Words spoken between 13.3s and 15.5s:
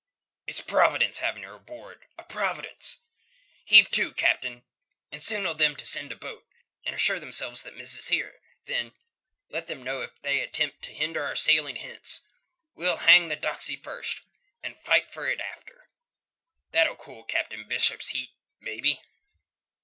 doxy first and fight for it